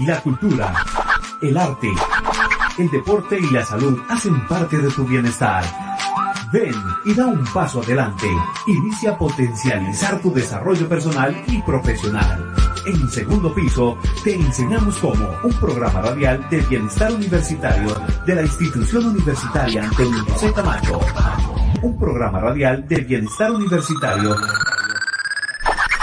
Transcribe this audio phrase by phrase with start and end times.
[0.00, 0.72] La cultura,
[1.42, 1.92] el arte,
[2.78, 5.62] el deporte y la salud hacen parte de tu bienestar.
[6.50, 6.74] Ven
[7.04, 8.26] y da un paso adelante.
[8.66, 12.54] Inicia a potencializar tu desarrollo personal y profesional.
[12.86, 17.94] En segundo piso, te enseñamos cómo un programa radial de bienestar universitario
[18.26, 21.00] de la institución universitaria Antonio José Camacho.
[21.82, 24.36] Un programa radial de bienestar universitario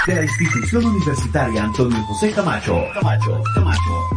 [0.09, 2.83] de la institución universitaria Antonio José Camacho.
[2.95, 4.09] Camacho, Camacho.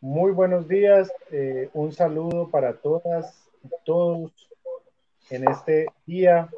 [0.00, 4.32] Muy buenos días, eh, un saludo para todas y todos
[5.28, 6.48] en este día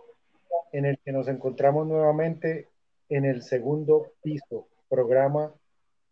[0.70, 2.68] en el que nos encontramos nuevamente
[3.08, 5.52] en el segundo piso, programa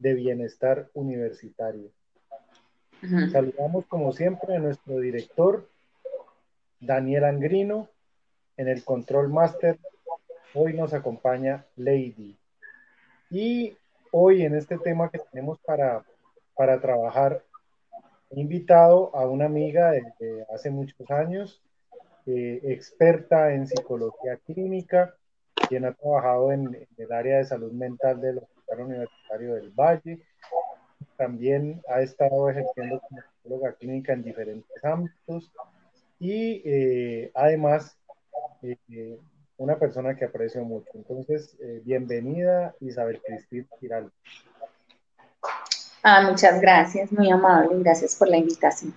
[0.00, 1.92] de bienestar universitario.
[3.30, 5.68] Saludamos como siempre a nuestro director,
[6.80, 7.90] Daniel Angrino,
[8.56, 9.78] en el control master.
[10.54, 12.36] Hoy nos acompaña Lady.
[13.30, 13.76] Y
[14.12, 16.04] hoy en este tema que tenemos para
[16.56, 17.44] para trabajar.
[18.30, 21.62] He invitado a una amiga de, hace muchos años,
[22.26, 25.14] eh, experta en psicología clínica,
[25.68, 30.20] quien ha trabajado en, el área de salud mental del Hospital Universitario del Valle.
[31.16, 35.52] También ha estado ejerciendo como psicóloga clínica en diferentes ámbitos
[36.18, 37.96] y eh, además
[38.70, 39.18] eh,
[39.58, 40.90] una persona que aprecio mucho.
[40.94, 44.12] Entonces, bienvenida Isabel Cristina Giraldo.
[46.02, 48.94] Ah, muchas gracias, muy amable, gracias por la invitación.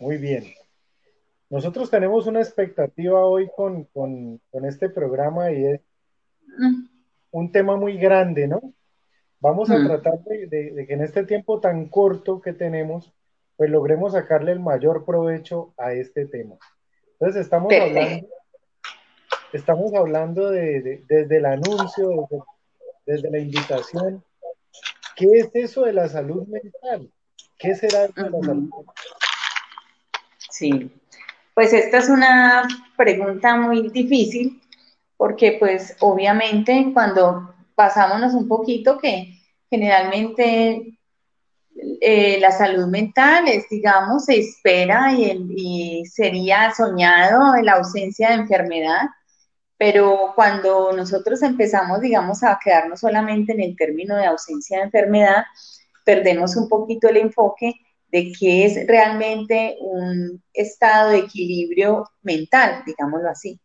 [0.00, 0.44] Muy bien.
[1.50, 3.88] Nosotros tenemos una expectativa hoy con,
[4.64, 5.80] este programa y es
[6.58, 6.86] mm.
[7.30, 8.74] un tema muy grande, ¿no?
[9.40, 9.86] Vamos a mm.
[9.86, 13.12] tratar de, que en este tiempo tan corto que tenemos,
[13.56, 16.56] pues logremos sacarle el mayor provecho a este tema.
[17.20, 18.28] Entonces estamos hablando,
[19.52, 22.28] estamos hablando de, desde el anuncio,
[23.06, 24.22] desde la invitación,
[25.18, 27.10] ¿Qué es eso de la salud mental?
[27.58, 28.84] ¿Qué será eso de la salud mental?
[30.48, 30.92] Sí,
[31.54, 34.62] pues esta es una pregunta muy difícil
[35.16, 39.34] porque pues obviamente cuando pasámonos un poquito que
[39.68, 40.97] generalmente
[42.00, 48.34] eh, la salud mental es, digamos, se espera y, y sería soñado la ausencia de
[48.36, 49.02] enfermedad,
[49.76, 55.44] pero cuando nosotros empezamos, digamos, a quedarnos solamente en el término de ausencia de enfermedad,
[56.04, 57.74] perdemos un poquito el enfoque
[58.10, 63.60] de qué es realmente un estado de equilibrio mental, digámoslo así.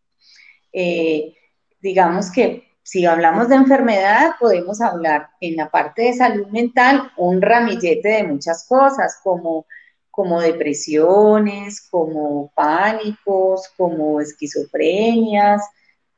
[0.71, 1.33] Eh,
[1.81, 7.41] digamos que si hablamos de enfermedad, podemos hablar en la parte de salud mental un
[7.41, 9.65] ramillete de muchas cosas, como,
[10.11, 15.61] como depresiones, como pánicos, como esquizofrenias,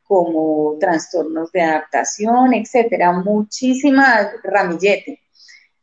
[0.08, 5.20] como trastornos de adaptación, etcétera, muchísimas ramilletes.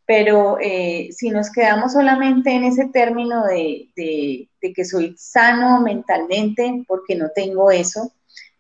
[0.05, 7.15] Pero eh, si nos quedamos solamente en ese término de, que soy sano mentalmente porque
[7.15, 8.13] no tengo eso,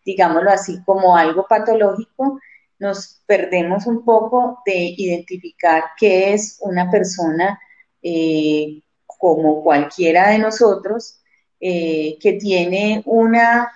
[0.04, 2.40] digámoslo así como algo patológico,
[2.78, 7.60] nos perdemos un poco de identificar qué es una persona
[8.02, 11.20] eh, como cualquiera de nosotros
[11.60, 13.70] eh, que tiene una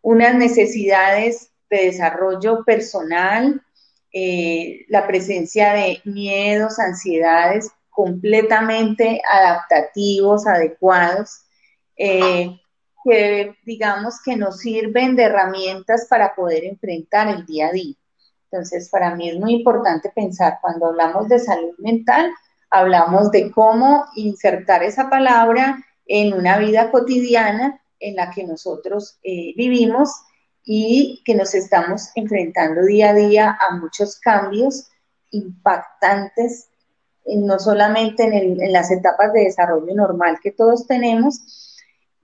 [0.00, 3.60] unas necesidades de desarrollo personal,
[4.12, 11.40] eh, la presencia de miedos, ansiedades completamente adaptativos, adecuados,
[13.06, 17.94] que digamos que nos sirven de herramientas para poder enfrentar el día a día.
[18.50, 22.32] Entonces, para mí es muy importante pensar cuando hablamos de salud mental,
[22.70, 29.52] hablamos de cómo insertar esa palabra en una vida cotidiana en la que nosotros eh,
[29.56, 30.10] vivimos
[30.64, 34.88] y que nos estamos enfrentando día a día a muchos cambios
[35.30, 36.68] impactantes,
[37.24, 41.75] no solamente en, las etapas de desarrollo normal que todos tenemos,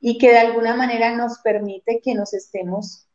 [0.05, 3.07] y que de alguna manera nos permite que nos estemos,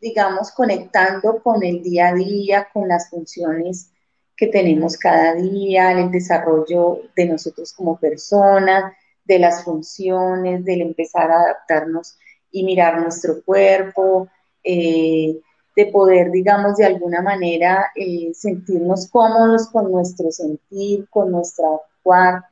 [0.00, 3.90] digamos, conectando con el día a día, con las funciones
[4.34, 11.30] que tenemos cada día, el desarrollo de nosotros como personas, de las funciones, del empezar
[11.30, 12.16] a adaptarnos
[12.50, 14.28] y mirar nuestro cuerpo,
[14.64, 15.38] eh,
[15.76, 22.44] de poder, digamos, de alguna manera eh, sentirnos cómodos con nuestro sentir, con nuestro actuar,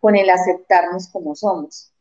[0.00, 1.92] con el aceptarnos como somos.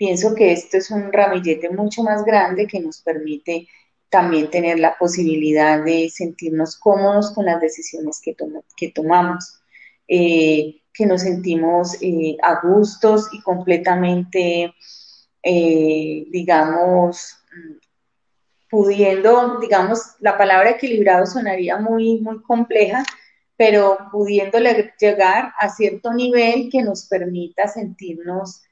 [0.00, 3.68] Pienso que esto es un ramillete mucho más grande que nos permite
[4.08, 8.34] también tener la posibilidad de sentirnos cómodos con las decisiones que,
[8.78, 9.60] que tomamos.
[10.08, 14.74] Eh, que nos sentimos eh, a gustos y completamente,
[15.42, 17.36] eh, digamos,
[18.70, 23.04] pudiendo, digamos, la palabra equilibrado sonaría muy, muy compleja,
[23.54, 24.58] pero pudiendo
[24.98, 28.62] llegar a cierto nivel que nos permita sentirnos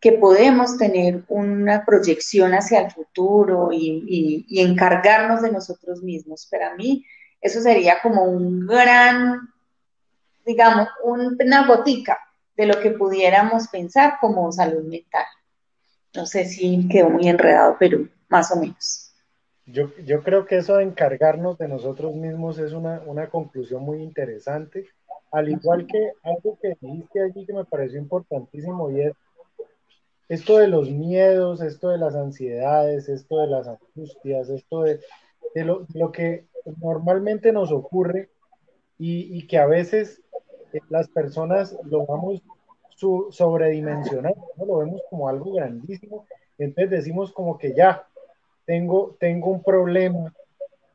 [0.00, 6.46] que podemos tener una proyección hacia el futuro y, encargarnos de nosotros mismos.
[6.50, 7.04] Para mí,
[7.40, 9.40] eso sería como un gran,
[10.46, 12.18] digamos, una botica
[12.56, 15.26] de lo que pudiéramos pensar como salud mental.
[16.14, 19.12] No sé si quedó muy enredado, pero más o menos.
[19.66, 24.02] Yo, yo creo que eso de encargarnos de nosotros mismos es una, una conclusión muy
[24.02, 24.88] interesante,
[25.30, 29.12] al igual que algo que dijiste allí que me pareció importantísimo y es
[30.28, 35.00] esto de los miedos, esto de las ansiedades, esto de las angustias, esto de,
[35.54, 36.46] lo, que
[36.80, 38.30] normalmente nos ocurre
[38.98, 40.22] y, que a veces
[40.72, 42.42] eh, las personas lo vamos
[42.90, 44.66] su, sobredimensionando, ¿no?
[44.66, 46.26] lo vemos como algo grandísimo,
[46.58, 48.06] entonces decimos como que ya,
[48.66, 50.34] tengo, tengo un problema,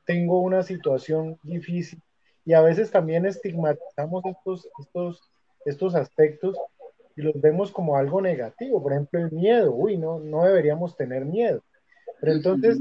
[0.06, 2.00] tengo una situación difícil
[2.46, 5.22] y a veces también estigmatizamos estos, estos,
[5.66, 6.58] estos aspectos
[7.16, 8.82] y los vemos como algo negativo.
[8.82, 11.64] Por ejemplo, el miedo, uy, no, no deberíamos tener miedo.
[12.20, 12.80] Pero entonces,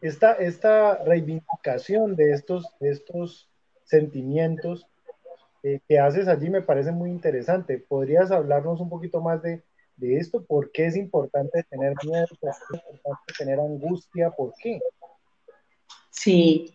[0.00, 3.48] esta, esta reivindicación de estos, de estos
[3.84, 4.86] sentimientos
[5.62, 7.78] eh, que haces allí me parece muy interesante.
[7.78, 9.62] ¿Podrías hablarnos un poquito más de,
[9.96, 10.44] de esto?
[10.44, 12.26] ¿Por qué es importante tener miedo?
[12.28, 14.30] ¿Por qué es importante tener angustia?
[14.30, 14.80] ¿Por qué?
[16.10, 16.74] Sí,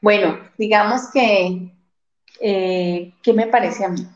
[0.00, 1.72] bueno, digamos que,
[2.40, 4.06] eh, ¿qué me parece a mí?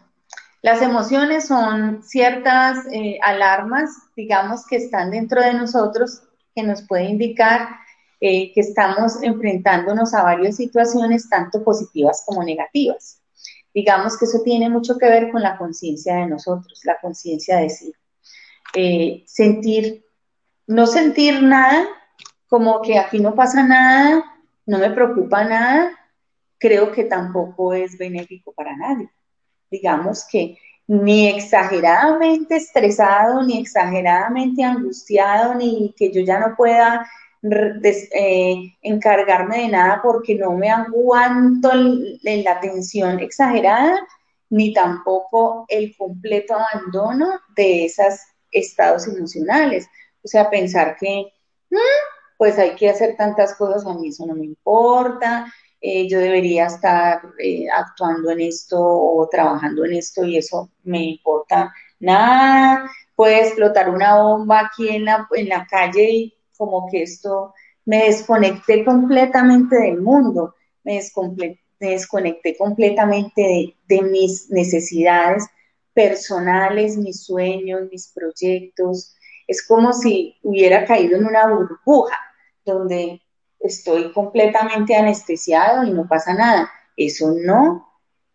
[0.62, 6.22] Las emociones son ciertas eh, alarmas, digamos, que están dentro de nosotros,
[6.54, 7.68] que nos puede indicar
[8.20, 13.22] eh, que estamos enfrentándonos a varias situaciones, tanto positivas como negativas.
[13.72, 17.70] Digamos que eso tiene mucho que ver con la conciencia de nosotros, la conciencia de
[17.70, 17.94] sí.
[18.74, 20.04] Eh, sentir,
[20.66, 21.86] no sentir nada,
[22.48, 24.24] como que aquí no pasa nada,
[24.66, 25.98] no me preocupa nada,
[26.58, 29.08] creo que tampoco es benéfico para nadie
[29.70, 37.08] digamos que ni exageradamente estresado, ni exageradamente angustiado, ni que yo ya no pueda
[37.42, 41.70] eh, encargarme de nada porque no me aguanto
[42.22, 44.04] la tensión exagerada,
[44.50, 48.18] ni tampoco el completo abandono de esos
[48.50, 49.86] estados emocionales.
[50.24, 51.32] O sea, pensar que,
[51.70, 51.76] mm,
[52.36, 55.46] pues hay que hacer tantas cosas, a mí eso no me importa,
[55.80, 61.02] eh, yo debería estar eh, actuando en esto o trabajando en esto y eso me
[61.04, 62.90] importa nada.
[63.16, 67.54] Puede explotar una bomba aquí en la, en la calle y como que esto
[67.86, 70.54] me desconecté completamente del mundo,
[70.84, 71.00] me,
[71.80, 75.46] desconecté completamente de, de mis necesidades
[75.94, 79.14] personales, mis sueños, mis proyectos.
[79.46, 82.18] Es como si hubiera caído en una burbuja
[82.64, 83.22] donde
[83.60, 86.70] estoy completamente anestesiado y no pasa nada.
[86.96, 87.88] Eso no,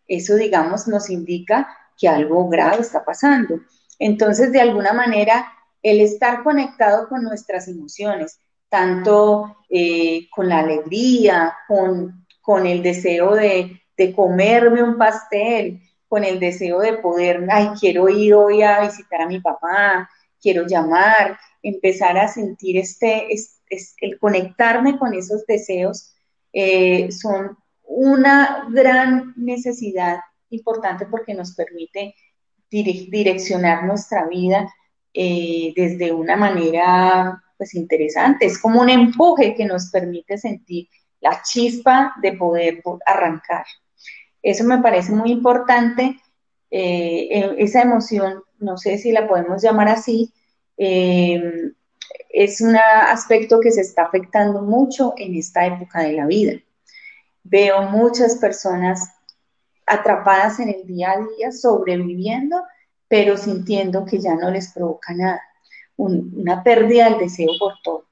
[0.06, 1.68] eso digamos nos indica
[1.98, 3.60] que algo grave está pasando.
[3.98, 5.52] Entonces, de alguna manera,
[5.82, 13.34] el estar conectado con nuestras emociones, tanto eh, con la alegría, con, con el deseo
[13.34, 18.80] de, de, comerme un pastel, con el deseo de poder, ay, quiero ir hoy a
[18.80, 20.08] visitar a mi papá,
[20.40, 23.32] quiero llamar, empezar a sentir este,
[23.68, 26.14] el conectarme con esos deseos,
[26.52, 30.20] eh, son una gran necesidad
[30.50, 32.14] importante porque nos permite
[32.70, 34.72] direccionar nuestra vida
[35.12, 38.46] eh, desde una manera pues interesante.
[38.46, 40.88] Es como un empuje que nos permite sentir
[41.20, 43.64] la chispa de poder arrancar.
[44.42, 46.20] Eso me parece muy importante.
[46.70, 50.32] Eh, e, esa emoción, no sé si la podemos llamar así,
[52.28, 56.52] es un aspecto que se está afectando mucho en esta época de la vida.
[57.42, 59.10] Veo muchas personas
[59.86, 62.62] atrapadas en el día a día, sobreviviendo,
[63.08, 65.40] pero sintiendo que ya no les provoca nada,
[65.96, 68.04] una pérdida del deseo por todo.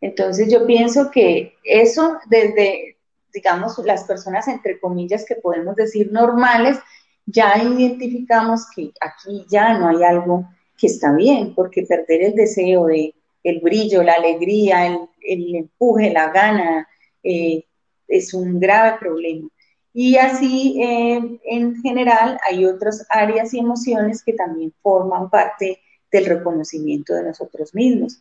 [0.00, 2.98] Entonces yo pienso que eso desde,
[3.32, 6.78] digamos, las personas entre comillas que podemos decir normales,
[7.24, 10.44] ya identificamos que aquí ya no hay algo
[10.76, 14.86] que está bien, porque perder el deseo de el brillo, la alegría,
[15.20, 16.88] el, empuje, la gana,
[17.22, 17.64] eh,
[18.08, 19.48] es un grave problema.
[19.94, 25.80] Y así, eh, en general, hay otras áreas y emociones que también forman parte
[26.10, 28.20] del reconocimiento de nosotros mismos,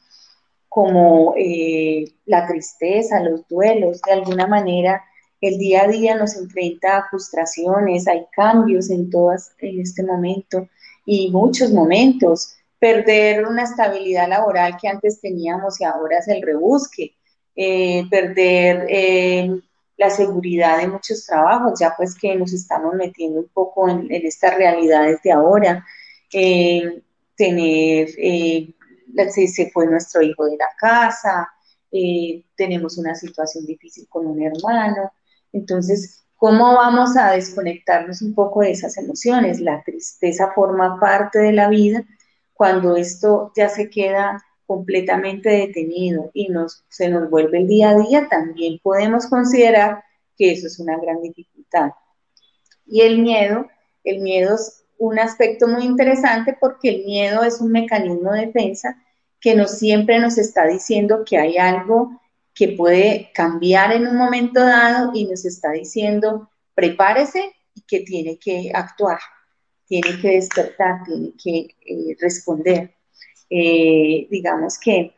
[0.68, 5.04] como eh, la tristeza, los duelos, de alguna manera
[5.42, 10.70] el día a día nos enfrenta a frustraciones, hay cambios en todas en este momento
[11.06, 17.16] y muchos momentos perder una estabilidad laboral que antes teníamos y ahora es el rebusque,
[17.56, 19.52] eh, perder eh,
[19.98, 24.56] la seguridad de muchos trabajos, ya pues que nos estamos metiendo un poco en, estas
[24.56, 25.86] realidades de ahora,
[26.34, 27.04] eh,
[27.36, 31.48] tener, se, se, fue nuestro hijo de la casa,
[32.56, 35.12] tenemos una situación difícil con un hermano,
[35.54, 39.60] entonces, ¿cómo vamos a desconectarnos un poco de esas emociones?
[39.60, 42.04] La tristeza forma parte de la vida
[42.62, 47.98] cuando esto ya se queda completamente detenido y nos, se nos vuelve el día a
[47.98, 50.04] día, también podemos considerar
[50.38, 51.90] que eso es una gran dificultad.
[52.86, 53.68] Y el miedo,
[54.04, 58.96] el miedo es un aspecto muy interesante porque el miedo es un mecanismo de defensa
[59.40, 62.22] que nos siempre nos está diciendo que hay algo
[62.54, 68.38] que puede cambiar en un momento dado y nos está diciendo prepárese y que tiene
[68.38, 69.18] que actuar,
[69.92, 72.96] tiene que despertar, tiene que eh, responder.
[73.50, 75.14] Eh, digamos que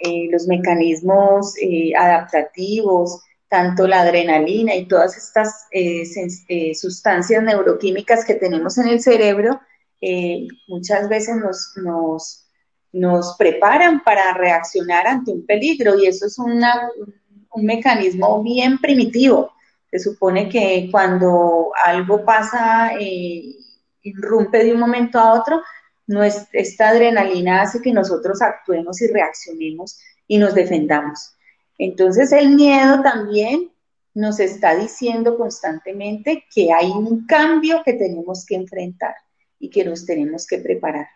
[0.00, 1.54] eh, los mecanismos
[1.96, 5.68] adaptativos, tanto la adrenalina y todas estas
[6.74, 9.60] sustancias neuroquímicas que tenemos en el cerebro,
[10.66, 12.48] muchas veces nos, nos,
[12.92, 16.90] nos, preparan para reaccionar ante un peligro y eso es una,
[17.52, 19.52] un mecanismo bien primitivo.
[19.92, 22.90] Se supone que cuando algo pasa,
[24.08, 25.62] irrumpe de un momento a otro,
[26.52, 31.32] esta adrenalina hace que nosotros actuemos y reaccionemos y nos defendamos.
[31.78, 33.70] Entonces el miedo también
[34.14, 39.14] nos está diciendo constantemente que hay un cambio que tenemos que enfrentar
[39.58, 41.08] y que nos tenemos que preparar.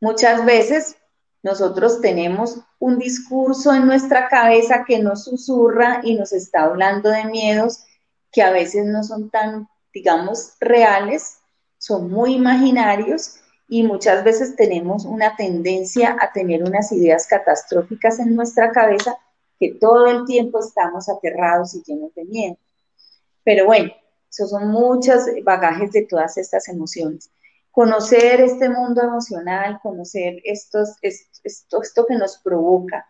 [0.00, 0.96] Muchas veces
[1.42, 7.24] nosotros tenemos un discurso en nuestra cabeza que nos susurra y nos está hablando de
[7.24, 7.84] miedos
[8.32, 11.38] que a veces no son tan, digamos, reales,
[11.84, 18.34] son muy imaginarios y muchas veces tenemos una tendencia a tener unas ideas catastróficas en
[18.34, 19.18] nuestra cabeza
[19.60, 22.56] que todo el tiempo estamos aterrados y llenos de miedo.
[23.42, 23.92] Pero bueno,
[24.30, 27.30] esos son muchos bagajes de todas estas emociones.
[27.70, 33.06] Conocer este mundo emocional, conocer estos, esto, que nos provoca,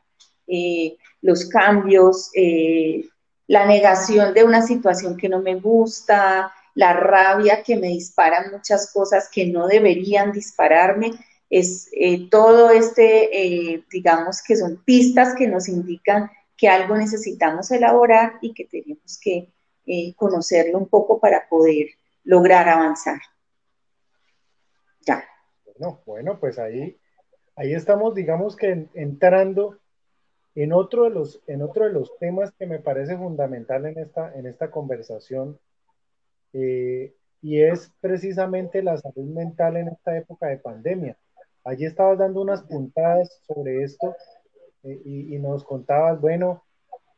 [0.49, 3.05] eh, los cambios, eh,
[3.47, 8.93] la negación de una situación que no me gusta, la rabia que me disparan muchas
[8.93, 11.13] cosas que no deberían dispararme,
[11.49, 17.71] es eh, todo este, eh, digamos que son pistas que nos indican que algo necesitamos
[17.71, 19.53] elaborar y que tenemos que
[19.87, 21.89] eh, conocerlo un poco para poder
[22.25, 23.21] lograr avanzar.
[25.07, 25.25] Ya.
[25.65, 26.99] Bueno, bueno, pues ahí,
[27.57, 29.79] ahí estamos, digamos que entrando
[30.55, 34.33] en otro de los, en otro de los temas que me parece fundamental en esta,
[34.35, 35.59] en esta conversación
[36.55, 41.19] eh, y es precisamente la salud mental en esta época de pandemia.
[41.65, 44.15] Allí estabas dando unas puntadas sobre esto
[44.85, 46.63] eh, y, nos contabas, bueno,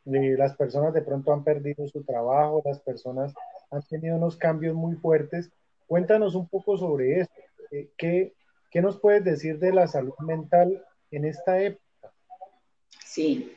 [0.06, 3.34] eh, las personas de pronto han perdido su trabajo, las personas
[3.70, 5.50] han tenido unos cambios muy fuertes.
[5.86, 7.34] Cuéntanos un poco sobre esto.
[7.96, 8.32] ¿qué,
[8.70, 12.12] ¿Qué nos puedes decir de la salud mental en esta época?
[13.04, 13.56] Sí.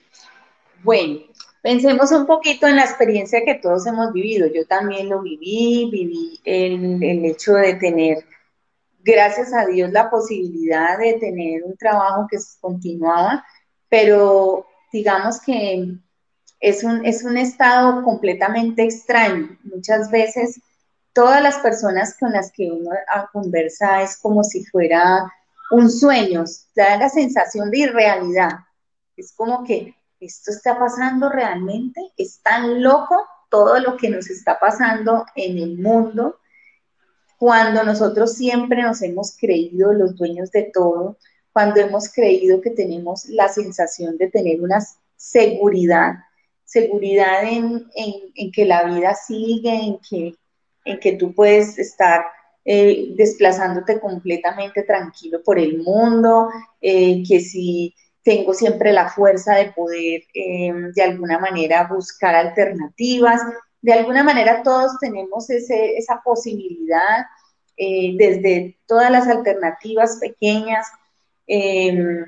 [0.83, 1.19] Bueno,
[1.61, 4.47] Pensemos un poquito en la experiencia que todos hemos vivido.
[4.47, 8.23] Yo también lo viví, viví el, el hecho de tener,
[9.03, 13.45] gracias a Dios, la posibilidad de tener un trabajo que continuaba,
[13.89, 15.97] pero digamos que
[16.59, 19.57] es un, es un estado completamente extraño.
[19.63, 20.61] Muchas veces
[21.13, 22.91] todas las personas con las que uno
[23.33, 25.31] conversa es como si fuera
[25.71, 28.51] un sueño, da la sensación de irrealidad.
[29.15, 33.15] Es como que esto está pasando realmente, es tan loco
[33.49, 36.39] todo lo que nos está pasando en el mundo,
[37.37, 41.17] cuando nosotros siempre nos hemos creído los dueños de todo,
[41.53, 44.79] cuando hemos creído que tenemos la sensación de tener una
[45.15, 46.15] seguridad,
[46.65, 47.89] seguridad en,
[48.51, 50.35] que la vida sigue, en que,
[50.85, 52.25] en que tú puedes estar
[52.65, 56.49] eh, desplazándote completamente tranquilo por el mundo,
[56.81, 63.41] eh, que si tengo siempre la fuerza de poder eh, de alguna manera buscar alternativas.
[63.81, 67.25] De alguna manera todos tenemos esa posibilidad
[67.77, 70.87] eh, desde todas las alternativas pequeñas.
[71.47, 72.25] Em,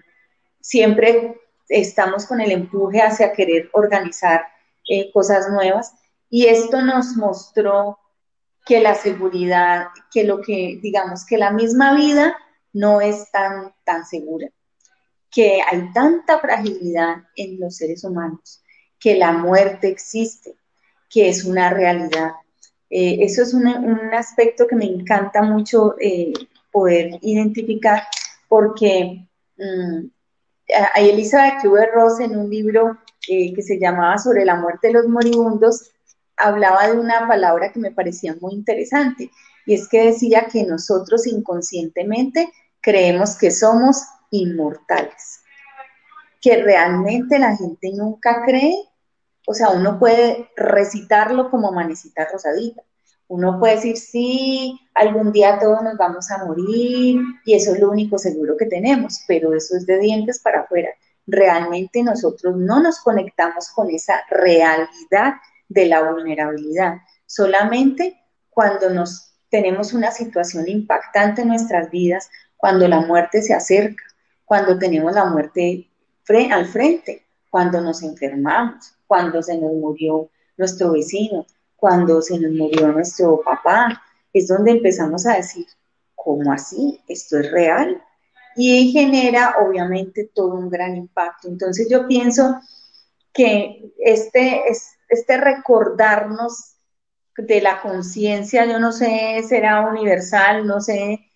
[0.61, 4.47] siempre estamos con el empuje hacia querer organizar
[4.89, 5.93] eh, cosas nuevas
[6.29, 7.99] y esto nos mostró
[8.65, 12.35] que la seguridad, que lo que digamos que la misma vida
[12.73, 14.49] no es tan, tan segura
[15.31, 18.61] que hay tanta fragilidad en los seres humanos,
[18.99, 20.55] que la muerte existe,
[21.09, 22.33] que es una realidad.
[22.89, 23.67] Eh, eso es un,
[24.13, 26.33] aspecto que me encanta mucho eh,
[26.71, 28.03] poder identificar
[28.49, 29.25] porque
[29.57, 30.05] mm,
[30.93, 32.97] hay Elizabeth Kubler-Ross en un libro
[33.29, 35.91] eh, que se llamaba Sobre la muerte de los moribundos,
[36.35, 39.29] hablaba de una palabra que me parecía muy interesante,
[39.65, 45.41] y es que decía que nosotros inconscientemente creemos que somos inmortales,
[46.41, 48.75] que realmente la gente nunca cree,
[49.45, 52.81] o sea, uno puede recitarlo como manecita rosadita,
[53.27, 57.89] uno puede decir, sí, algún día todos nos vamos a morir y eso es lo
[57.89, 60.89] único seguro que tenemos, pero eso es de dientes para afuera.
[61.25, 65.35] Realmente nosotros no nos conectamos con esa realidad
[65.69, 68.19] de la vulnerabilidad, solamente
[68.49, 74.03] cuando nos tenemos una situación impactante en nuestras vidas, cuando la muerte se acerca,
[74.51, 75.87] cuando tenemos la muerte
[76.51, 81.45] al frente, cuando nos enfermamos, cuando se nos murió nuestro vecino,
[81.77, 84.03] cuando se nos murió nuestro papá,
[84.33, 85.65] es donde empezamos a decir,
[86.15, 86.99] ¿cómo así?
[87.07, 88.03] ¿Esto es real?
[88.57, 91.47] Y genera obviamente todo un gran impacto.
[91.47, 92.59] Entonces yo pienso
[93.31, 94.63] que este,
[95.07, 96.75] este recordarnos
[97.37, 101.30] de la conciencia, yo no sé, será universal, no sé,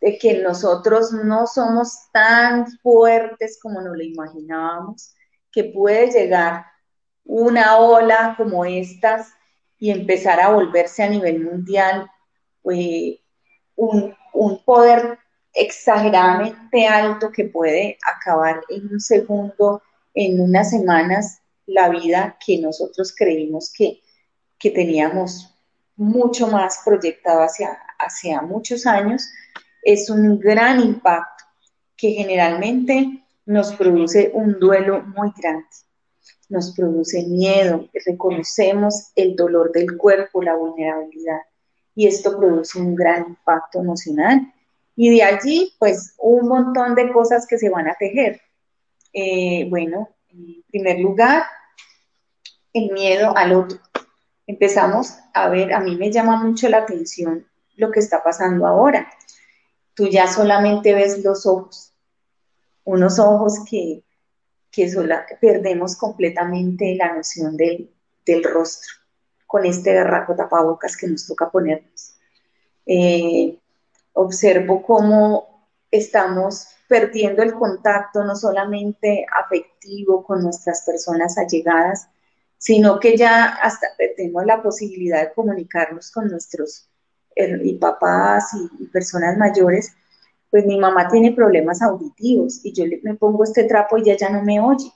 [0.00, 5.14] de que nosotros no somos tan fuertes como nos lo imaginábamos,
[5.52, 6.64] que puede llegar
[7.24, 9.28] una ola como estas
[9.78, 12.10] y empezar a volverse a nivel mundial
[12.70, 13.20] eh,
[13.76, 14.14] un,
[14.64, 15.18] poder
[15.52, 19.82] exageradamente alto que puede acabar en un segundo,
[20.14, 24.00] en unas semanas, la vida que nosotros creímos que,
[24.58, 25.54] que teníamos
[25.96, 29.28] mucho más proyectado hacia, hacia muchos años,
[29.82, 31.44] es un gran impacto
[31.96, 35.66] que generalmente nos produce un duelo muy grande
[36.50, 41.38] nos produce miedo, reconocemos el dolor del cuerpo, la vulnerabilidad,
[41.94, 44.52] y esto produce un gran impacto emocional.
[44.96, 48.40] Y de allí, pues, un montón de cosas que se van a tejer.
[49.12, 51.44] Eh, bueno, en primer lugar,
[52.72, 53.78] el miedo al otro.
[54.46, 59.08] Empezamos a ver, a mí me llama mucho la atención lo que está pasando ahora.
[60.00, 61.92] Tú ya solamente ves los ojos,
[62.84, 64.02] unos ojos que
[64.72, 64.90] que
[65.42, 67.92] perdemos completamente la noción del,
[68.42, 68.94] rostro
[69.46, 72.14] con este garraco tapabocas que nos toca ponernos.
[72.86, 73.58] Eh,
[74.14, 82.08] observo cómo estamos perdiendo el contacto no solamente afectivo con nuestras personas allegadas,
[82.56, 86.89] sino que ya hasta perdemos la posibilidad de comunicarnos con nuestros
[87.36, 89.94] y papás y personas mayores
[90.50, 94.30] pues mi mamá tiene problemas auditivos y yo me pongo este trapo y ella ya
[94.30, 94.92] no me oye,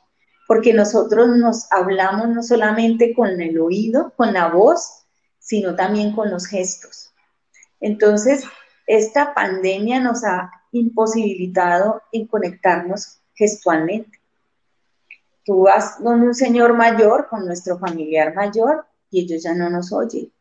[0.48, 5.04] porque nosotros nos hablamos no solamente con el oído, con la voz,
[5.38, 7.12] sino también con los gestos.
[7.80, 8.44] Entonces,
[8.86, 14.18] esta pandemia nos ha imposibilitado en conectarnos gestualmente.
[15.44, 19.92] Tú vas con un señor mayor, con nuestro familiar mayor, y ellos ya no nos
[19.92, 20.32] oyen.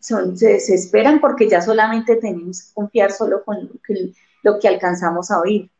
[0.00, 5.30] Son, se desesperan porque ya solamente tenemos que confiar solo con que lo que alcanzamos
[5.30, 5.70] a oír.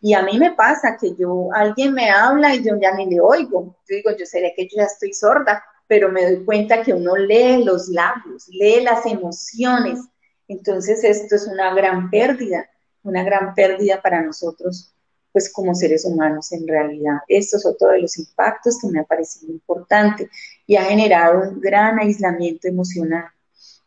[0.00, 3.20] Y a mí me pasa que yo, alguien me habla y yo ya ni le
[3.20, 3.76] oigo.
[3.88, 7.16] Yo digo, yo sé que yo ya estoy sorda, pero me doy cuenta que uno
[7.16, 10.00] lee los labios, lee las emociones.
[10.46, 12.68] Entonces esto es una gran pérdida,
[13.02, 14.94] una gran pérdida para nosotros,
[15.38, 17.18] pues como seres humanos en realidad.
[17.28, 20.28] Esto es otro de los impactos que me ha parecido importante
[20.66, 23.26] y ha generado un gran aislamiento emocional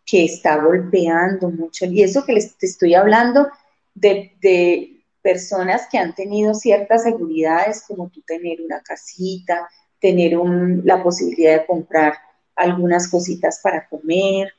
[0.06, 1.86] que está golpeando mucho.
[1.88, 3.50] Y eso que les estoy hablando
[3.94, 9.68] de, personas que han tenido ciertas seguridades, como tú tener una casita,
[10.00, 10.34] tener
[10.84, 12.14] la posibilidad de comprar
[12.56, 14.52] algunas cositas para comer,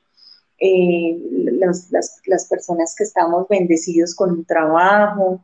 [0.58, 1.18] eh,
[1.58, 5.42] las, personas que estamos bendecidos con un trabajo,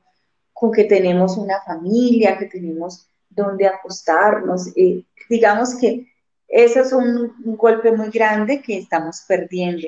[0.58, 4.72] con que tenemos una familia, que tenemos donde acostarnos.
[4.76, 6.08] Eh, digamos que
[6.48, 9.86] eso es un, golpe muy grande que estamos perdiendo.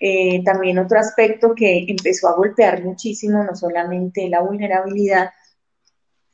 [0.00, 5.30] Eh, también otro aspecto que empezó a golpear muchísimo, no solamente la vulnerabilidad,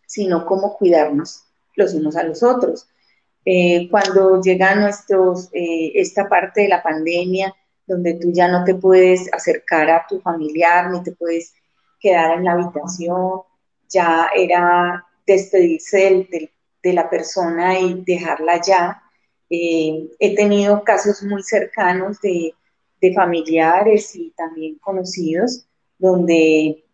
[0.07, 2.87] sino cómo cuidarnos los unos a los otros.
[3.46, 7.55] Eh, cuando llega nuestros, eh, esta parte de la pandemia,
[7.87, 11.55] donde tú ya no te puedes acercar a tu familiar, ni te puedes
[12.00, 13.40] quedar en la habitación,
[13.94, 16.28] ya era despedirse
[16.83, 19.02] de la persona y dejarla ya.
[19.48, 22.54] he tenido casos muy cercanos de
[23.04, 25.66] de familiares y también conocidos,
[25.98, 26.85] donde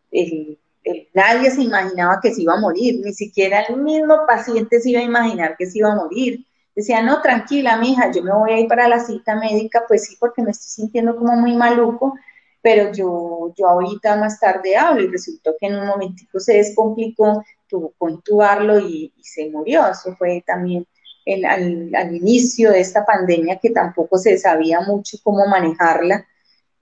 [1.15, 5.01] nadie se imaginaba que se iba a morir, ni siquiera el mismo paciente se iba
[5.01, 6.45] a imaginar que se iba a morir.
[6.75, 10.17] Decía, no, tranquila, mija, yo me voy a ir para la cita médica, pues sí,
[10.19, 12.15] porque me estoy sintiendo como muy maluco,
[12.63, 17.43] pero yo, yo ahorita más tarde hablo y resultó que en un momentico se descomplicó,
[17.67, 19.87] tuvo que intubarlo y, se murió.
[19.87, 20.87] Eso fue también
[21.49, 26.27] al, inicio de esta pandemia que tampoco se sabía mucho cómo manejarla.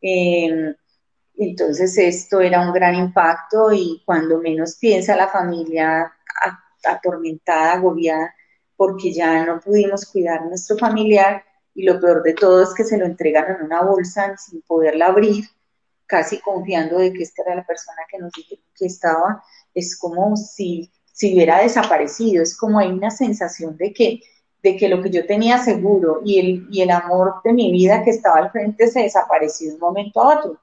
[0.01, 0.75] Em,
[1.37, 6.13] entonces esto era un gran impacto y cuando menos piensa la familia
[6.85, 8.35] atormentada, agobiada,
[8.77, 12.85] porque ya no pudimos cuidar a nuestro familiar y lo peor de todo es que
[12.85, 15.45] se lo entregaron en una bolsa sin poderla abrir,
[16.09, 19.45] casi confiando de que esta era la persona que nos que estaba,
[19.75, 24.21] es como si, si hubiera desaparecido, es como hay una sensación de que,
[24.63, 28.03] de que lo que yo tenía seguro y el, y el amor de mi vida
[28.03, 30.61] que estaba al frente se desapareció de un momento a otro.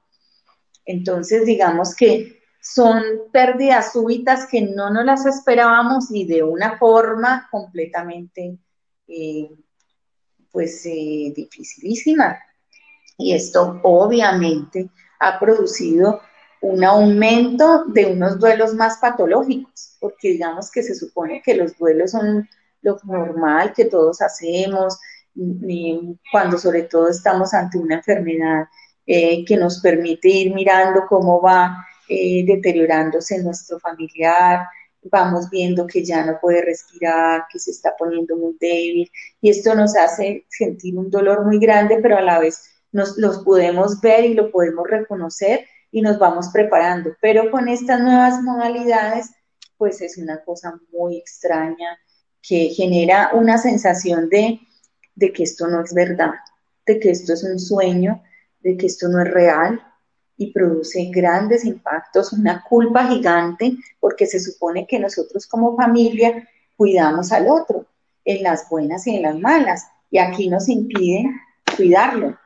[0.84, 7.48] Entonces, digamos que son pérdidas súbitas que no nos las esperábamos y de una forma
[7.50, 8.58] completamente,
[9.06, 9.48] eh,
[10.50, 12.36] pues, eh, dificilísima.
[13.16, 16.20] Y esto obviamente ha producido
[16.60, 22.12] un aumento de unos duelos más patológicos, porque digamos que se supone que los duelos
[22.12, 22.48] son
[22.82, 24.98] lo normal que todos hacemos,
[26.32, 28.64] cuando sobre todo estamos ante una enfermedad
[29.06, 34.66] eh, que nos permite ir mirando cómo va eh, deteriorándose nuestro familiar,
[35.10, 39.74] vamos viendo que ya no puede respirar, que se está poniendo muy débil y esto
[39.74, 44.24] nos hace sentir un dolor muy grande, pero a la vez nos los podemos ver
[44.24, 47.14] y lo podemos reconocer y nos vamos preparando.
[47.20, 49.30] Pero con estas nuevas modalidades,
[49.76, 51.98] pues es una cosa muy extraña
[52.42, 54.60] que genera una sensación de,
[55.14, 56.32] de que esto no es verdad,
[56.86, 58.22] de que esto es un sueño,
[58.60, 59.82] de que esto no es real
[60.38, 67.30] y produce grandes impactos, una culpa gigante, porque se supone que nosotros como familia cuidamos
[67.30, 67.86] al otro,
[68.24, 71.34] en las buenas y en las malas, y aquí nos impiden
[71.76, 72.38] cuidarlo.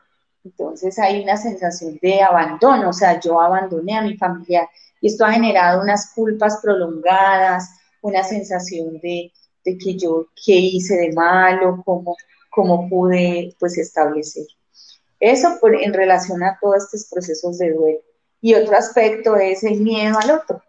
[0.44, 4.68] Entonces hay una sensación de abandono, o sea, yo abandoné a mi familia
[5.00, 7.70] y esto ha generado unas culpas prolongadas,
[8.02, 9.32] una sensación de,
[9.64, 12.16] que yo, qué hice de malo, cómo,
[12.50, 14.46] cómo pude pues establecer.
[15.18, 18.00] Eso en relación a todos estos procesos de duelo.
[18.40, 20.62] Y otro aspecto es el miedo al otro,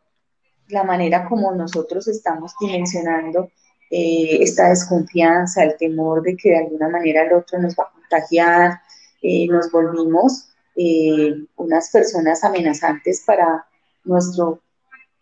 [0.67, 3.49] la manera como nosotros estamos dimensionando
[3.89, 7.91] eh, esta desconfianza, el temor de que de alguna manera el otro nos va a
[7.93, 8.81] contagiar,
[9.21, 13.65] eh, nos volvimos eh, unas personas amenazantes para
[14.03, 14.62] nuestro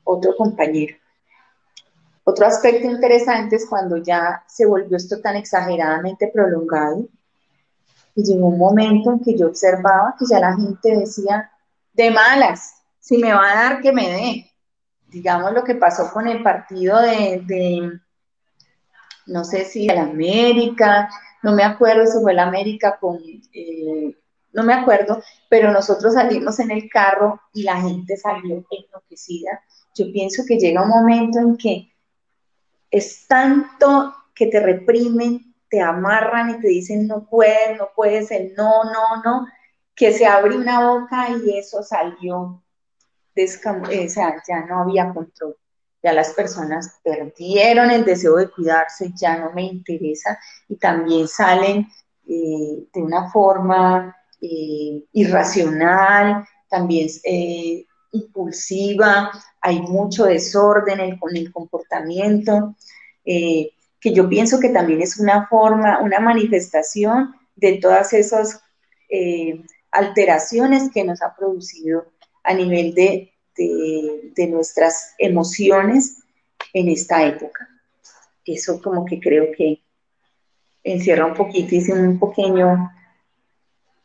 [0.03, 0.95] otro compañero.
[2.23, 7.07] Otro aspecto interesante es cuando ya se volvió esto tan exageradamente prolongado,
[8.15, 11.51] y llegó un momento en que yo observaba que ya la gente decía,
[11.93, 14.51] de malas, si me va a dar, que me dé.
[15.07, 17.99] Digamos lo que pasó con el partido de,
[19.25, 21.09] no sé si el América,
[21.43, 23.19] no me acuerdo si fue el América con,
[23.53, 24.15] eh,
[24.51, 29.61] no me acuerdo, pero nosotros salimos en el carro y la gente salió enloquecida.
[29.95, 31.91] Yo pienso que llega un momento en que
[32.91, 38.53] es tanto que te reprimen, te amarran y te dicen no puedes, no puedes, el
[38.55, 39.47] no, no, no,
[39.95, 42.63] que se abre una boca y eso salió,
[43.35, 45.55] eh, o sea, ya no había control.
[46.01, 51.87] Ya las personas perdieron el deseo de cuidarse, ya no me interesa y también salen
[52.27, 57.09] eh, de una forma eh, irracional, también
[58.11, 59.31] impulsiva,
[59.61, 62.75] hay mucho desorden en, con el comportamiento
[63.99, 68.61] que yo pienso que también es una forma, una manifestación de todas esas
[69.09, 72.05] eh, alteraciones que nos ha producido
[72.43, 73.33] a nivel de,
[74.47, 76.23] nuestras emociones
[76.73, 77.67] en esta época.
[78.45, 79.81] Eso como que creo que
[80.83, 82.89] encierra un poquito, hice un pequeño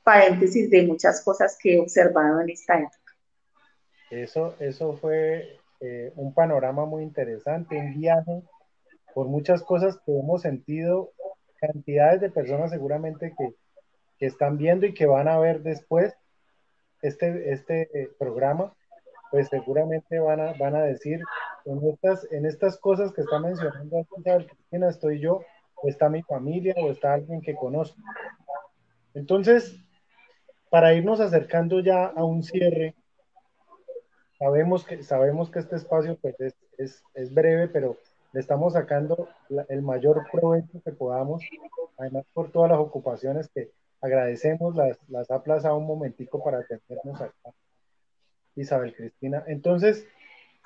[0.02, 2.98] paréntesis de muchas cosas que he observado en esta época.
[4.10, 8.42] Eso, eso fue eh, un panorama muy interesante, un viaje
[9.14, 11.12] por muchas cosas que hemos sentido,
[11.60, 13.54] cantidades de personas seguramente que,
[14.20, 16.14] están viendo y que van a ver después
[17.02, 18.74] este, este eh, programa,
[19.34, 21.20] pues seguramente van a, van a decir,
[21.64, 24.06] en estas, en estas cosas que está mencionando
[24.46, 25.40] Cristina, estoy yo,
[25.74, 28.00] o está mi familia, o está alguien que conozco.
[29.12, 29.76] Entonces,
[30.70, 32.94] para irnos acercando ya a un cierre,
[34.38, 37.96] sabemos que, sabemos que este espacio pues, es, es, es breve, pero
[38.32, 39.30] le estamos sacando
[39.68, 41.42] el mayor provecho que podamos,
[41.98, 47.52] además por todas las ocupaciones que agradecemos, las, las ha un momentico para atendernos acá,
[48.56, 49.44] Isabel Cristina.
[49.46, 50.06] Entonces,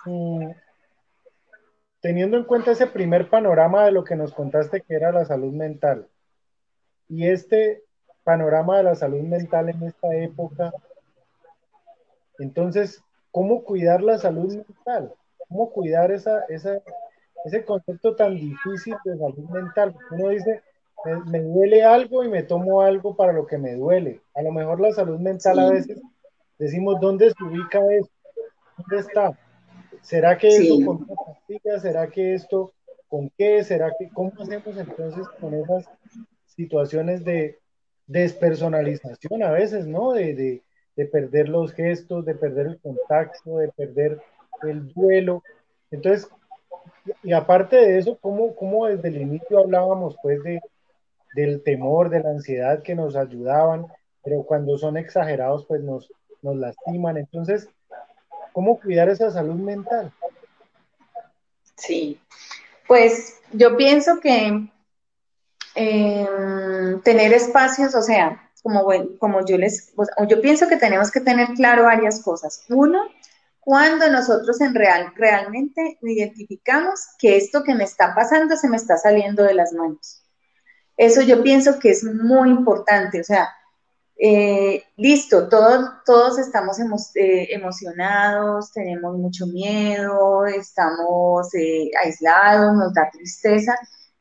[0.04, 0.50] mm,
[2.00, 5.52] teniendo en cuenta ese primer panorama de lo que nos contaste que era la salud
[5.52, 6.08] mental,
[7.08, 7.82] y este
[8.24, 10.72] panorama de la salud mental en esta época,
[12.40, 15.12] Entonces, ¿cómo cuidar la salud mental?
[15.48, 16.80] ¿Cómo cuidar esa, esa,
[17.44, 19.96] ese concepto tan difícil de salud mental?
[20.12, 20.62] Uno dice,
[21.26, 24.20] me, duele algo y me tomo algo para lo que me duele.
[24.34, 26.00] A lo mejor la salud mental a veces
[26.58, 28.10] decimos, ¿dónde se ubica eso?
[28.76, 29.38] ¿Dónde está?
[30.02, 31.78] ¿Será que esto con una pastilla?
[31.80, 32.72] ¿Será que esto
[33.08, 33.64] con qué?
[33.64, 35.88] ¿Será que cómo hacemos entonces con esas
[36.46, 37.58] situaciones de
[38.06, 40.12] despersonalización a veces, ¿no?
[40.12, 40.62] De,
[40.96, 44.20] de perder los gestos, de perder el contacto, de perder
[44.62, 45.42] el duelo.
[45.90, 46.28] Entonces,
[47.22, 50.60] y aparte de eso, ¿cómo, cómo desde el inicio hablábamos pues de,
[51.34, 53.86] del temor, de la ansiedad que nos ayudaban,
[54.24, 56.10] pero cuando son exagerados pues nos,
[56.42, 57.16] nos lastiman.
[57.16, 57.68] Entonces,
[58.52, 60.12] ¿cómo cuidar esa salud mental?
[61.76, 62.20] Sí,
[62.86, 64.68] pues yo pienso que
[65.74, 68.86] em, tener espacios, o sea, como,
[69.18, 69.92] como yo les,
[70.28, 72.64] yo pienso que tenemos que tener claro varias cosas.
[72.68, 73.06] Uno,
[73.60, 78.96] cuando nosotros en real, realmente identificamos que esto que me está pasando se me está
[78.96, 80.24] saliendo de las manos.
[80.96, 83.48] Eso yo pienso que es muy importante, o sea,
[84.20, 86.78] eh, listo, todos, todos estamos
[87.14, 93.76] eh, emocionados, tenemos mucho miedo, estamos eh, aislados, nos da tristeza,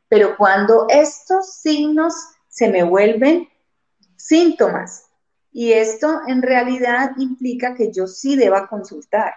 [0.07, 2.13] pero cuando estos signos
[2.47, 3.47] se me vuelven
[4.15, 5.05] síntomas.
[5.51, 9.33] Y esto en realidad implica que yo sí deba consultar.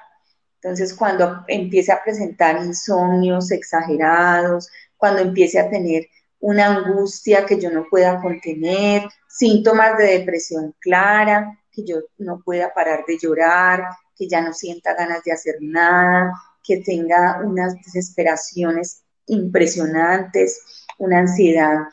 [0.57, 4.69] Entonces, cuando empiece a presentar insomnios exagerados,
[4.99, 6.07] cuando empiece a tener
[6.41, 12.73] una angustia que yo no pueda contener, síntomas de depresión clara, que yo no pueda
[12.73, 13.85] parar de llorar,
[14.17, 20.61] que ya no sienta ganas de hacer nada, que tenga unas desesperaciones impresionantes,
[20.99, 21.87] una ansiedad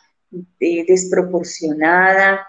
[0.59, 2.47] eh, desproporcionada,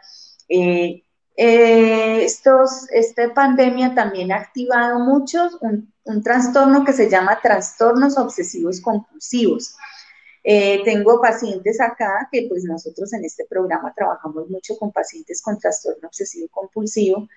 [0.49, 1.03] eh,
[1.41, 5.93] eh, estos, esta pandemia también ha activado mucho un,
[6.25, 9.77] trastorno que se llama trastornos obsesivos compulsivos.
[10.51, 15.59] Eh, tengo pacientes acá que pues nosotros en este programa trabajamos mucho con pacientes con
[15.59, 17.29] trastorno obsesivo compulsivo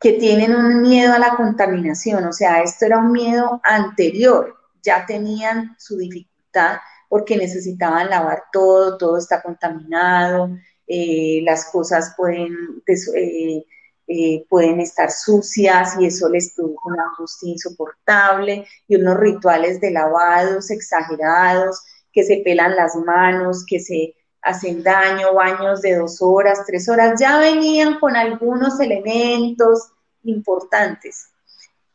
[0.00, 5.04] que tienen un miedo a la contaminación, o sea, esto era un miedo anterior, ya
[5.04, 6.78] tenían su dificultad
[7.10, 10.48] porque necesitaban lavar todo, todo está contaminado,
[10.86, 13.64] eh, las cosas pueden, eh,
[14.06, 19.90] eh, pueden estar sucias y eso les produce una angustia insoportable y unos rituales de
[19.90, 21.82] lavados exagerados,
[22.16, 27.20] que se pelan las manos, que se hacen daño, baños de dos horas, tres horas,
[27.20, 31.28] ya venían con algunos elementos importantes.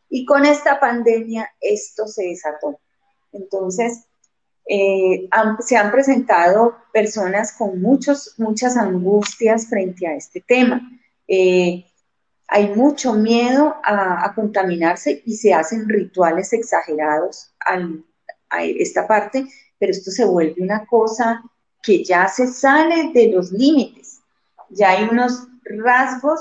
[0.09, 2.79] Y con esta pandemia esto se desató.
[3.31, 4.05] Entonces,
[4.67, 5.27] eh,
[5.61, 10.87] se han presentado personas con muchos, muchas angustias frente a este tema.
[11.27, 11.83] Eh,
[12.47, 17.55] hay mucho miedo a, contaminarse y se hacen rituales exagerados
[18.51, 19.47] a esta parte,
[19.81, 21.41] pero esto se vuelve una cosa
[21.81, 24.19] que ya se sale de los límites.
[24.69, 26.39] Ya hay unos rasgos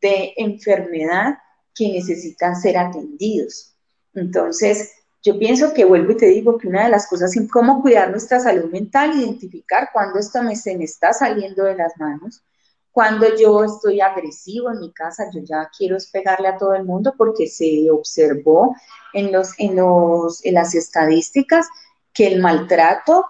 [0.00, 1.36] de enfermedad
[1.74, 3.74] que necesitan ser atendidos.
[4.14, 4.90] Entonces,
[5.22, 8.10] yo pienso que vuelvo y te digo que una de las cosas es cómo cuidar
[8.10, 12.42] nuestra salud mental, identificar cuando esto me, se me está saliendo de las manos,
[12.90, 17.12] cuando yo estoy agresivo en mi casa, yo ya quiero pegarle a todo el mundo
[17.18, 18.74] porque se observó
[19.12, 21.66] en, los, en, los, en las estadísticas
[22.12, 23.26] que el maltrato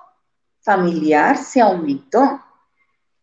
[0.60, 2.40] familiar se aumentó.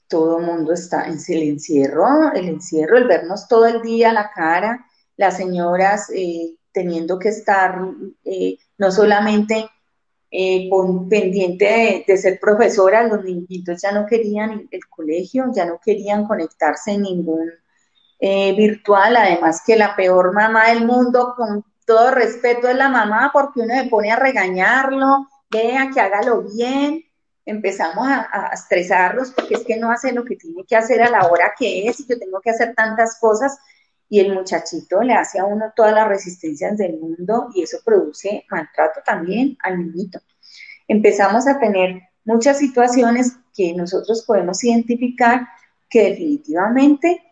[0.08, 4.32] Todo el mundo está en el encierro, el encierro, el vernos todo el día la
[4.32, 4.86] cara,
[5.18, 7.80] las señoras eh, teniendo que estar
[8.24, 9.70] eh, no solamente
[10.32, 10.70] eh,
[11.10, 16.92] pendiente de, ser profesora, los niñitos ya no querían el colegio, ya no querían conectarse
[16.92, 17.52] en ningún
[18.20, 23.32] eh, virtual, además que la peor mamá del mundo, con todo respeto, es la mamá,
[23.34, 27.04] porque uno se pone a regañarlo, vea que hágalo bien,
[27.46, 31.28] empezamos a, estresarlos porque es que no hace lo que tiene que hacer a la
[31.28, 33.58] hora que es y yo tengo que hacer tantas cosas
[34.08, 38.46] y el muchachito le hace a uno todas las resistencias del mundo y eso produce
[38.50, 40.20] maltrato también al niñito.
[40.88, 45.48] Empezamos a tener muchas situaciones que nosotros podemos identificar
[45.90, 47.24] que definitivamente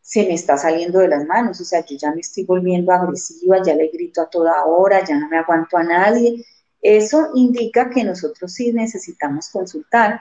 [0.00, 3.62] se me está saliendo de las manos, o sea, yo ya me estoy volviendo agresiva,
[3.62, 6.44] ya le grito a toda hora, ya no me aguanto a nadie.
[6.82, 10.20] Eso indica que nosotros sí necesitamos consultar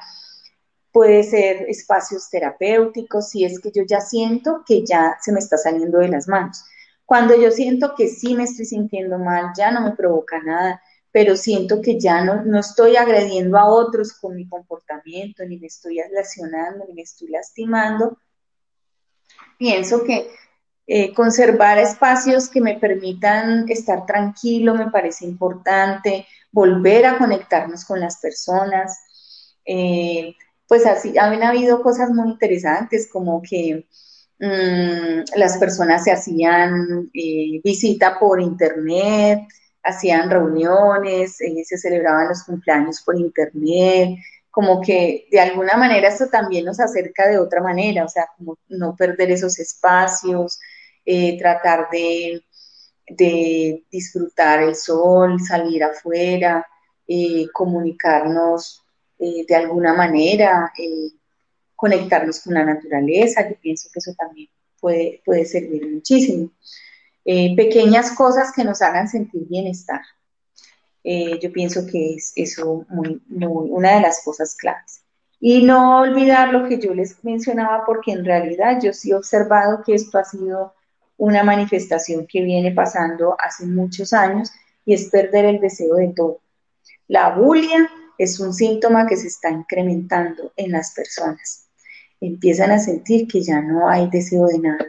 [0.91, 5.57] puede ser espacios terapéuticos, si es que yo ya siento que ya se me está
[5.57, 6.63] saliendo de las manos.
[7.05, 11.35] Cuando yo siento que sí me estoy sintiendo mal, ya no me provoca nada, pero
[11.35, 15.99] siento que ya no, no estoy agrediendo a otros con mi comportamiento, ni me estoy
[16.11, 18.17] lesionando, ni me estoy lastimando,
[19.57, 20.29] pienso que
[20.93, 27.99] Eh, conservar espacios que me permitan estar tranquilo me parece importante, volver a conectarnos con
[27.99, 28.97] las personas.
[29.65, 30.35] Eh,
[30.67, 33.87] pues así, han habido cosas muy interesantes como que
[34.39, 39.41] mm, las personas se hacían eh, visita por internet,
[39.83, 44.17] hacían reuniones, se celebraban los cumpleaños por internet,
[44.51, 48.57] como que de alguna manera esto también nos acerca de otra manera, o sea, como
[48.67, 50.59] no perder esos espacios,
[51.05, 52.43] eh, tratar de,
[53.07, 56.65] disfrutar el sol, salir afuera,
[57.07, 58.83] eh, comunicarnos
[59.19, 60.71] eh, de alguna manera,
[61.75, 66.51] conectarnos con la naturaleza, yo pienso que eso también puede, puede servir muchísimo.
[67.23, 70.01] pequeñas cosas que nos hagan sentir bienestar.
[71.03, 75.01] yo pienso que es eso muy, una de las cosas claves.
[75.43, 79.81] Y no olvidar lo que yo les mencionaba, porque en realidad yo sí he observado
[79.83, 80.75] que esto ha sido
[81.21, 84.51] una manifestación que viene pasando hace muchos años
[84.83, 86.41] y es perder el deseo de todo.
[87.07, 91.67] La bulia es un síntoma que se está incrementando en las personas.
[92.19, 94.85] Empiezan a sentir que ya no hay deseo de nada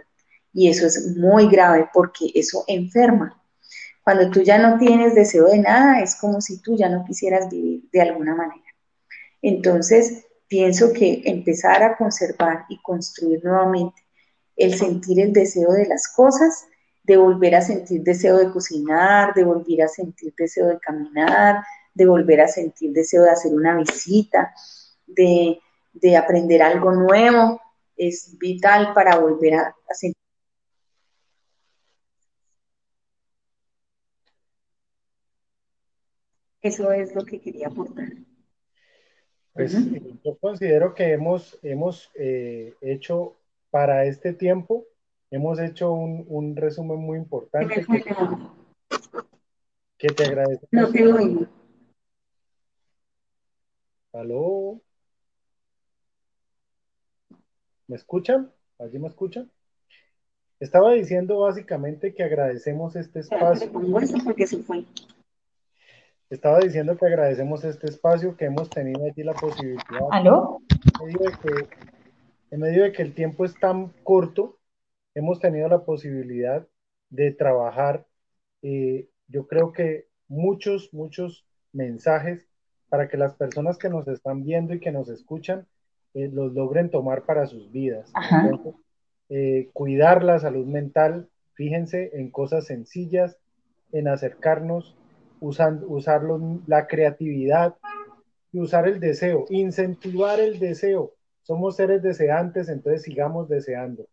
[0.54, 3.38] y eso es muy grave porque eso enferma.
[4.02, 7.50] Cuando tú ya no tienes deseo de nada es como si tú ya no quisieras
[7.50, 8.70] vivir de alguna manera.
[9.42, 14.01] Entonces, pienso que empezar a conservar y construir nuevamente
[14.56, 16.66] el sentir el deseo de las cosas,
[17.02, 21.62] de volver a sentir deseo de cocinar, de volver a sentir deseo de caminar,
[21.94, 24.54] de volver a sentir deseo de hacer una visita,
[25.06, 25.60] de,
[26.16, 27.60] aprender algo nuevo,
[27.96, 30.16] es vital para volver a, sentir.
[36.62, 38.08] Eso es lo que quería aportar.
[39.52, 39.76] Pues
[40.24, 43.36] yo considero que hemos, hemos eh, hecho
[43.72, 44.86] para este tiempo
[45.30, 47.84] hemos hecho un, resumen muy importante
[49.96, 50.66] que, te agradezco.
[50.70, 51.46] No te oigo.
[54.12, 54.82] ¿Aló?
[57.86, 58.52] ¿Me escuchan?
[58.78, 59.50] ¿Allí me escuchan?
[60.60, 63.72] Estaba diciendo básicamente que agradecemos este espacio.
[66.28, 70.08] Estaba diciendo que agradecemos este espacio que hemos tenido aquí la posibilidad.
[70.10, 70.60] ¿Aló?
[70.68, 71.68] De
[72.52, 74.58] en medio de que el tiempo es tan corto,
[75.14, 76.68] hemos tenido la posibilidad
[77.08, 78.06] de trabajar,
[78.60, 82.46] eh, yo creo que muchos, muchos mensajes
[82.90, 85.66] para que las personas que nos están viendo y que nos escuchan
[86.12, 88.12] eh, los logren tomar para sus vidas.
[89.30, 93.38] Eh, cuidar la salud mental, fíjense en cosas sencillas,
[93.92, 94.94] en acercarnos,
[95.40, 96.20] usando, usar
[96.66, 97.76] la creatividad
[98.52, 104.06] y usar el deseo, incentivar el deseo somos seres deseantes, entonces sigamos deseando.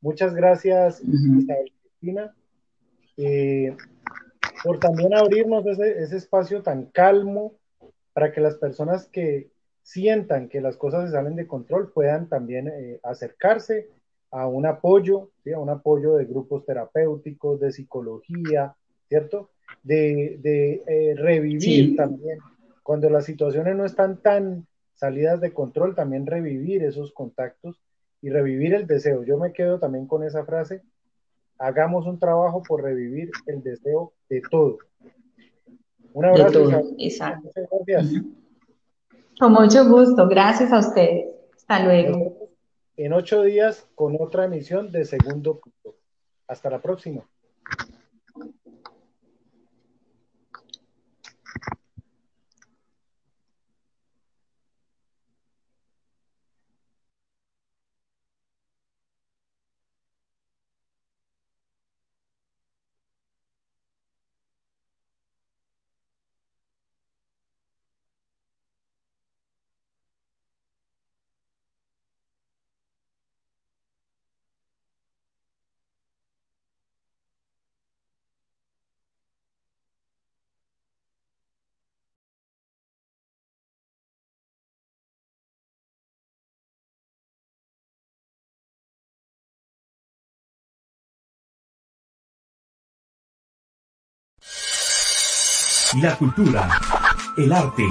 [0.00, 2.34] Muchas gracias, Cristina,
[3.16, 3.76] eh,
[4.64, 7.54] por también abrirnos ese, ese, espacio tan calmo
[8.12, 9.50] para que las personas que
[9.82, 13.88] sientan que las cosas se salen de control puedan también eh, acercarse
[14.30, 18.74] a un apoyo, a un apoyo de grupos terapéuticos, de psicología,
[19.08, 19.50] ¿cierto?
[19.82, 22.38] De, de eh, revivir también,
[22.82, 27.80] cuando las situaciones no están tan salidas de control, también revivir esos contactos
[28.20, 29.24] y revivir el deseo.
[29.24, 30.82] Yo me quedo también con esa frase,
[31.58, 34.78] hagamos un trabajo por revivir el deseo de todo.
[36.12, 36.70] Un abrazo.
[36.98, 37.44] Exacto.
[37.44, 38.22] Muchas gracias.
[39.38, 41.34] Con mucho gusto, gracias a ustedes.
[41.56, 42.50] Hasta luego.
[42.96, 45.96] En ocho días con otra emisión de Segundo Punto.
[46.46, 47.24] Hasta la próxima.
[96.00, 96.68] La cultura,
[97.36, 97.86] el arte,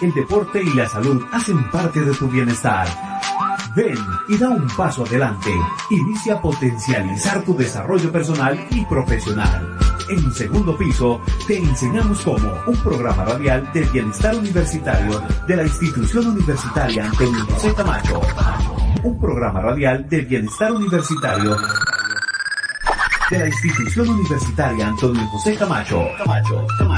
[0.00, 2.88] el deporte y la salud hacen parte de tu bienestar.
[3.76, 3.98] Ven
[4.28, 5.50] y da un paso adelante.
[5.90, 9.78] Inicia a potencializar tu desarrollo personal y profesional.
[10.08, 15.64] En un segundo piso te enseñamos cómo un programa radial de bienestar universitario de la
[15.64, 18.20] institución universitaria Antonio José Camacho.
[19.02, 21.54] Un programa radial de bienestar universitario
[23.30, 26.02] de la institución universitaria Antonio José Camacho.
[26.18, 26.90] Camacho, Camacho.